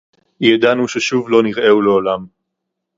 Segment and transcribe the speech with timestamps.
[0.41, 2.25] יָדַעְנוּ שֶׁשּׁוּב לֹא נִרְאֵהוּ לְעוֹלָם.